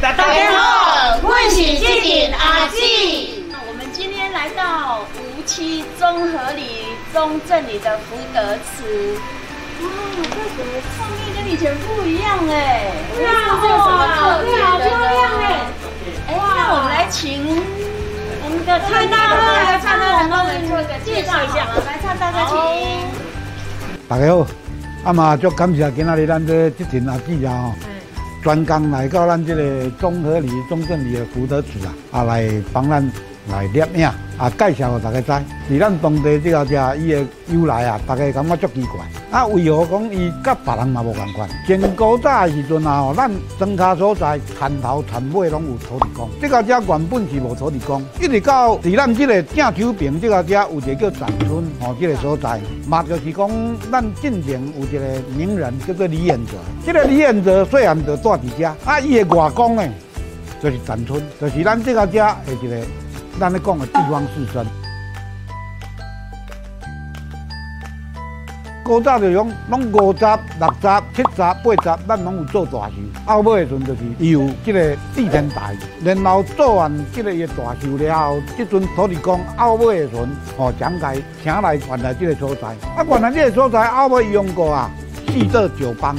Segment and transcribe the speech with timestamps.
[0.00, 0.22] 大家
[0.52, 2.78] 好，欢迎致电阿志。
[3.50, 9.18] 那我们今天来到无溪综合里中正里的福德祠。
[9.82, 9.90] 哇，
[10.22, 10.70] 看什么？
[10.96, 12.92] 场面跟以前不一样哎。
[13.24, 13.26] 哇，
[13.58, 14.86] 好漂亮
[15.42, 15.66] 哎！
[16.28, 17.42] 哎，那我们来请
[18.44, 21.66] 我们的蔡大哥来，蔡大哥帮我们做个介绍一下。
[21.84, 22.54] 来，蔡大哥请。
[24.08, 24.46] 大家好，
[25.06, 27.87] 阿妈，足感谢今阿哩，咱这接听阿志啊吼。
[28.42, 33.04] 专工来到咱这个综合里、中正里的福德祠啊，啊来帮咱
[33.50, 34.10] 来摄影。
[34.38, 39.00] 啊，介绍给大家知，是咱当地这个只伊的由来啊，大家感觉足奇怪。
[39.32, 41.48] 啊，为何讲伊甲别人嘛无共款？
[41.66, 53.50] 前古早的时阵啊，吼，咱庄卡所在田头田尾拢有土地公，这个只原本是无土地公，一直到伫咱这个正丘坪这个只有一个叫展村，吼，这个所在，嘛就是讲
[53.90, 56.52] 咱进前有一个名人叫做李彦哲，
[56.86, 59.82] 这个李彦哲虽然就住伫遮，啊，伊的外公呢，
[60.62, 62.76] 就是展村，就是咱这个只的一个。
[63.38, 64.64] 咱咧讲的地方士绅，
[68.82, 72.94] 古早就讲，拢五十、六十、七十、八十，咱拢有做大寿。
[73.26, 82.68] 后尾的阵就是有即个地天台，然后做完即个大寿了后，这阵土地公后尾的阵，哦，将该请来原来即个所在。
[82.96, 84.90] 啊，原来即个所在后尾用过啊，
[85.28, 86.16] 四座九邦，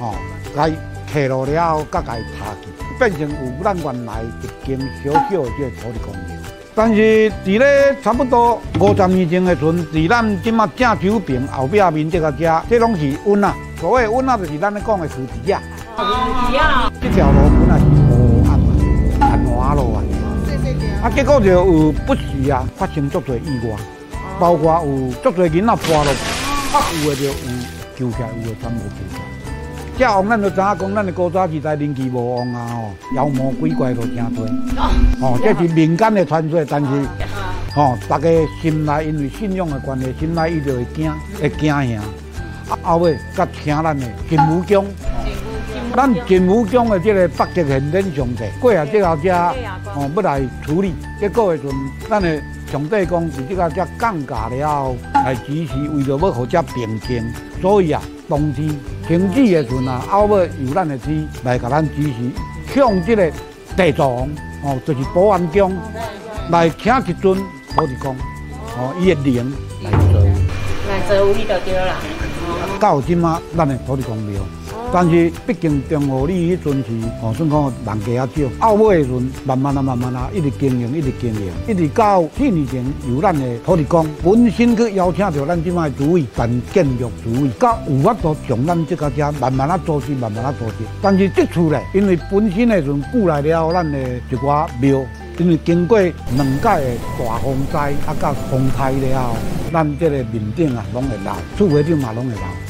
[0.00, 0.14] 哦，
[0.54, 0.70] 来
[1.10, 2.04] 刻落了后，甲伊
[2.36, 6.37] 拆去，变成有咱原来一间小小的即个土地公庙。
[6.78, 13.52] 但是伫咧差不多五十年前的时阵，伫咱即马正九坪后壁面这个家，这拢是温啊。
[13.80, 15.60] 所谓温啊，就是咱咧讲的瓷器啊。
[15.96, 16.88] 瓷器啊。
[17.02, 18.60] 这条路本来是无暗啊，
[19.18, 19.98] 繁华路啊。
[21.02, 23.74] 啊，结果就有不时啊发生足多意外，
[24.38, 26.12] 包括有足多囡仔破落，
[26.72, 27.32] 啊有的就有
[27.96, 29.37] 救起来，有的全无救起来。
[29.98, 34.46] 这王咱就知影讲，咱的古早时代人气无旺啊吼，妖魔鬼怪都真多。
[35.20, 36.86] 哦，这是民间的传说，但是，
[37.74, 38.28] 哦，大家
[38.62, 42.00] 心内因为信仰的关系，心内伊就会惊，会惊吓。
[42.72, 44.84] 啊，后尾甲请咱的金武姜，
[45.98, 50.94] 咱金武姜的这个北极玄天上帝过下这后只，哦，要来处理。
[51.18, 51.74] 结果的时阵，
[52.08, 57.28] 咱的上帝公是这个家降价了后，来支持，为着要互只平静，
[57.60, 58.68] 所以啊，冬天。
[59.08, 62.30] 停止的时阵啊，后尾由咱的天来甲咱支持，
[62.72, 63.32] 向这个
[63.76, 64.06] 地藏
[64.62, 65.76] 哦，就是保安宫
[66.50, 67.36] 来请一尊
[67.74, 68.14] 土地公
[68.76, 70.20] 哦，伊的灵来做，
[70.88, 71.96] 来做位就对啦。
[72.78, 74.40] 到今嘛，咱的土地公庙。
[74.90, 78.68] 但是毕竟中和里迄阵是，哦，算讲人家较少。
[78.68, 90.76] 后尾时阵，慢慢啊，慢慢啊，一直经营，一直经营，一直到去年前由咱的土地公本身去邀请着咱即卖主位办建筑主位，到有法度从咱这个家慢慢啊做起，慢慢啊做起。
[91.02, 93.98] 但是这次咧，因为本身的阵过来了，咱的
[94.30, 95.04] 一寡庙，
[95.38, 99.36] 因为经过两届的大风灾啊，甲风灾了后，
[99.70, 102.67] 咱这个面顶啊，拢会漏，厝尾顶嘛拢会漏。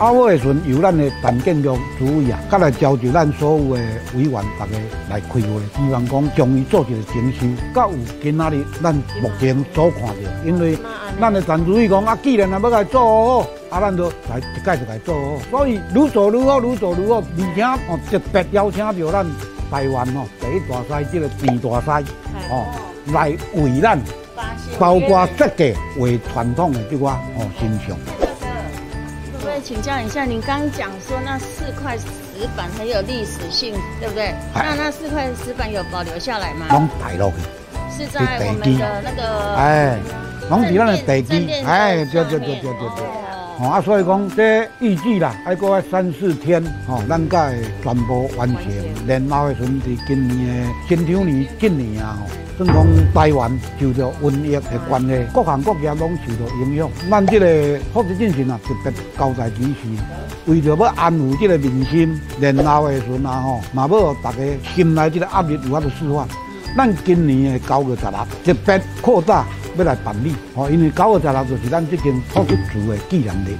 [0.00, 3.82] 啊，我的时阵由咱的陈建筑主委啊，甲来召集咱所有的
[4.14, 4.72] 委员，大家
[5.10, 7.46] 来开会，希望讲终于做一个整修。
[7.74, 10.78] 甲有今仔日咱目前所看到，因为
[11.20, 15.38] 咱的陈主委讲啊，既然啊要来做好，啊，咱就来一届就来做好。
[15.50, 19.26] 所以愈做愈好，愈做愈好，而且哦特别邀请到咱
[19.70, 22.06] 台湾哦第一大师，这个郑大师
[22.50, 22.64] 哦
[23.12, 24.00] 来为咱，
[24.78, 28.19] 包括设计为传统的这个哦形象。
[29.70, 32.04] 请教一下，您刚讲说那四块石
[32.56, 34.34] 板很有历史性，对不对？
[34.52, 36.66] 那那四块石板有保留下来吗？
[36.70, 39.96] 拢摆落去，是在我们的那个哎，
[40.50, 43.29] 拢伫咱的地基，哎，对对对对对对。
[43.62, 48.62] 哦啊，所以讲这预计啦，还过三四天，吼，咱才会全部完成。
[49.06, 52.26] 然后的时阵是今年的新场年，今年啊吼。
[52.56, 56.90] 算讲台湾受到瘟疫的关系，各行各业拢受到影响。
[57.10, 59.74] 咱这个福祉进行啊，特别交代指示，
[60.46, 64.38] 为着要安抚这个民心，然后的时阵啊吼，嘛要大家
[64.74, 66.26] 心内这个压力有法度释放。
[66.74, 69.44] 咱今年的九月十六特别扩大
[69.80, 73.56] 要来办理，哦，因为九月十六就是咱这间土出厝的纪念日，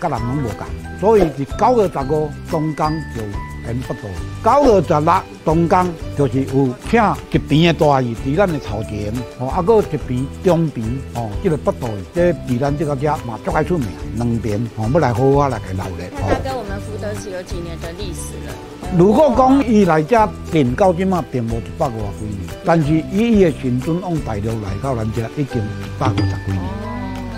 [0.00, 0.66] 甲人拢无共，
[1.00, 3.51] 所以是九月十五中间就。
[3.64, 4.02] 很不多。
[4.44, 5.14] 九月十六，
[5.44, 16.10] 东江就是有请一边的大鱼伫咱的头前，哦，啊，搁一边中边，哦，这个不多，这比咱这个家嘛足爱出名，两边哦，要来好好来给留咧。
[16.16, 18.54] 他跟我们福德是有几年的历史了？
[18.98, 26.64] 如果讲伊来这建到今嘛，并无一百五十几年，但是以伊的孙孙往大陆来到咱这已经一百五十几年，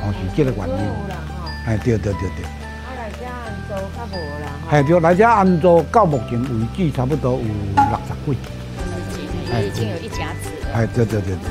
[0.02, 0.74] 哦，是这个原因。
[1.66, 2.63] 哎，对对对对。
[3.64, 7.44] 系对来遮安住到目前为止，差不多有六
[8.06, 8.38] 十几。
[9.54, 10.74] 已经有一甲子了。
[10.74, 11.48] 哎，对对对对，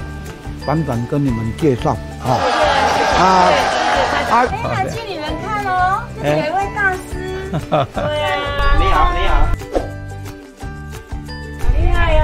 [0.65, 2.33] 反正跟你们介绍，好。
[2.33, 3.49] 啊
[4.29, 6.99] 哎，来请你们看哦，这里有一位大师。
[7.93, 8.27] 对啊，
[8.79, 9.31] 你好，你好。
[11.77, 12.21] 厉害哎！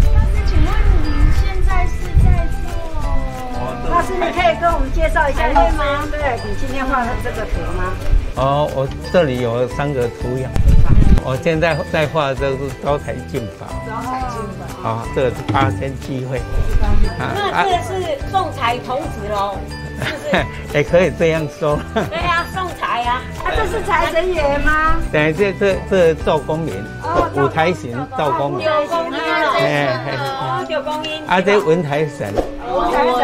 [0.00, 0.66] 大师，请问
[1.02, 1.92] 您现在是
[2.22, 2.24] 在
[2.62, 2.64] 做？
[3.90, 6.16] 大师，你可以跟我们介绍一下对吗对
[6.48, 7.92] 你今天画的这个图吗？
[8.36, 10.50] 哦，我这里有三个图样，
[11.24, 14.40] 我现在在画这个是招财进宝，招财进
[14.82, 14.88] 宝。
[14.88, 16.40] 啊，这个是八仙聚会，
[17.18, 19.56] 那这个是送财童子喽，
[20.02, 20.44] 是不是？
[20.78, 21.78] 也可以这样说。
[21.94, 23.20] 对呀，送财 呀。
[23.44, 24.96] 啊，这是财神爷吗？
[25.12, 26.74] 对，这这这赵公明，
[27.34, 31.22] 五台神赵公明，九公音哎哦，九公音。
[31.28, 32.32] 啊，这文台神，
[32.66, 33.20] 文台神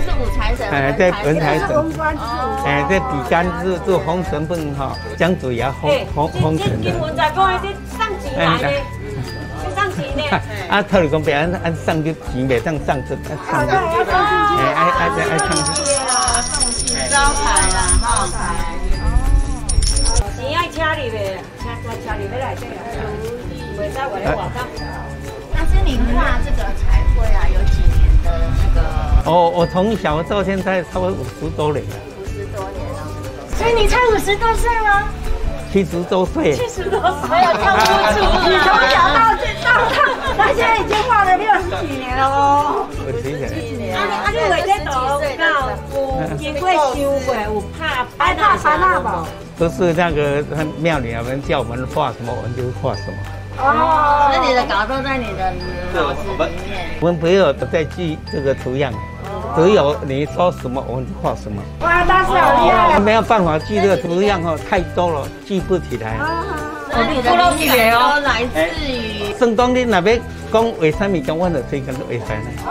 [0.00, 0.68] 是五财神。
[0.70, 1.68] 哎，这文财神，
[2.64, 6.90] 哎，这比干是做红神份哈，江主也红红红神的。
[6.90, 8.64] 金文在讲的这上钱来的，
[9.64, 10.22] 这上钱呢。
[10.68, 13.08] 啊，特里讲别按按上就钱别当上去，
[13.50, 13.76] 上去，哎
[14.74, 15.52] 哎哎哎上去。
[17.10, 18.04] 招牌啦，哈。
[20.36, 21.16] 钱爱车里的，
[21.58, 22.68] 车车车里要来这个，
[23.76, 24.56] 袂使为了外口。
[25.54, 26.97] 大师，您画这个彩绘啊，有几年的那个？
[29.28, 33.04] 哦，我从小到现在差不多五十多年了，五十多年了。
[33.58, 35.04] 所以你才五十多岁吗？
[35.70, 36.56] 七十多岁。
[36.56, 38.24] 七十多岁，没有跳不出。
[38.48, 39.92] 你从小到到到，
[40.34, 42.86] 他现在已经画了六十几年了哦。
[43.04, 43.94] 六十几年。
[43.94, 44.88] 啊，啊，你为这图
[45.36, 45.44] 到
[46.30, 49.26] 有经过修过，有拍哎，大盘大宝。
[49.58, 50.42] 都是那个
[50.78, 53.18] 庙里有人叫我们画什么，我们就画什么。
[53.60, 55.52] 哦，那你的稿都在你的
[55.92, 56.96] 脑子里面。
[57.00, 58.92] 我们不要再记这个图样，
[59.58, 61.60] 只有你说什么，我们就画什么。
[61.80, 63.00] 哇，大师好厉害！
[63.00, 66.16] 没有办法记这个图样哦，太多了，记不起来。
[66.90, 70.20] 那你的灵感都来自于正当你那边
[70.52, 72.50] 讲为什么讲我就最近都会烦呢？
[72.66, 72.70] 哦，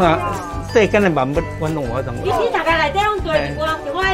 [0.00, 0.32] 啊，
[0.72, 2.14] 世间的万物我拢我懂。
[2.24, 4.04] 你你大概内底拢对一寡一寡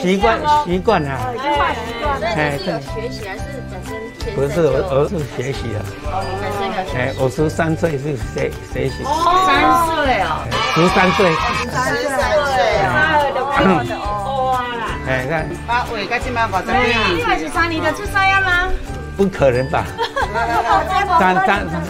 [0.00, 1.18] 习惯习惯啊。
[1.34, 2.26] 已经画习惯了。
[2.36, 5.78] 那你是有学习还是本身天不是，我我是学习的。
[6.10, 9.04] 哦，你本身有学哎，我十三岁是学学习。
[9.04, 10.40] 哦三岁哦，
[10.74, 11.30] 十三岁。
[11.32, 11.36] 十
[11.70, 12.00] 三岁
[13.96, 14.52] 哦。
[14.52, 14.84] 哇啦！
[15.06, 18.68] 哎，看，啊，喂，甲即摆五十你几，二十三，你的出生呀吗？
[19.16, 19.84] 不可能吧？
[21.18, 21.82] 三三三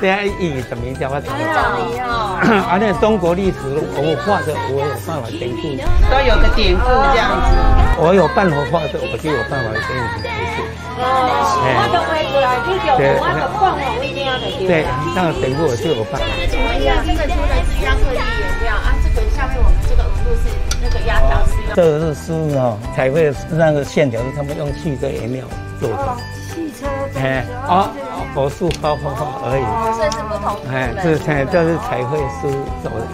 [0.00, 2.36] 对啊，以什么叫我怎么找你哦。
[2.70, 3.56] 而且中国历史
[3.96, 5.72] 我画的，我有办法典故，
[6.08, 7.52] 都有个典故这样子。
[7.98, 10.60] 我有办法画的，我就有办法给你们解释。
[10.96, 16.24] 我就会过来，你就我就讲哦，我一定要的对，那个典故我就有办法。
[16.24, 18.24] 那请问一下，这个出的是亚克力颜
[18.64, 18.95] 料啊？
[19.16, 20.52] 这个下面我们这个纹路是
[20.82, 25.46] 那个压条是用这个是书哦，彩绘那个线条是他们用汽车颜料
[25.80, 26.16] 做的。
[26.52, 26.86] 汽车。
[27.18, 27.88] 哎，哦，
[28.34, 29.64] 我是画画画而已。
[29.96, 30.70] 所以是不同的。
[30.70, 32.50] 哎，这彩这是彩绘书
[32.84, 33.06] 走的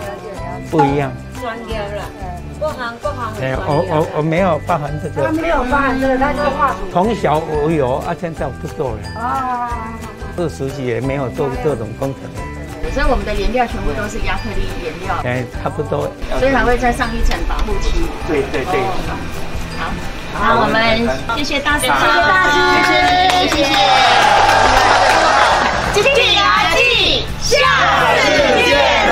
[0.72, 1.12] 不一样。
[1.40, 2.02] 专业了，
[2.58, 5.22] 各行各行哎，我我我没有包含这个。
[5.24, 6.78] 他没有包含这个，他就画图。
[6.90, 9.20] 从小我有啊，现在我不做了。
[9.20, 9.70] 啊。
[10.36, 12.22] 这十几年没有做这种工程。
[12.92, 16.12] 所以我们的颜料全部都是亚克力颜料，哎，差不多。
[16.38, 18.06] 所以还会再上一层保护漆。
[18.28, 18.80] 对对对。
[19.78, 19.90] 好，
[20.40, 20.76] 那我们
[21.36, 22.54] 谢谢大婶，谢谢大婶，
[23.48, 23.72] 谢谢，谢谢。
[25.94, 27.56] 谢谢阿弟，下
[28.16, 28.28] 次
[28.64, 29.11] 见。